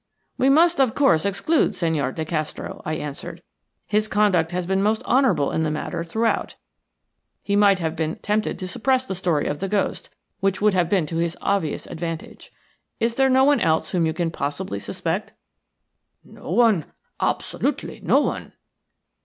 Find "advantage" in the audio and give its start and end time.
11.85-12.51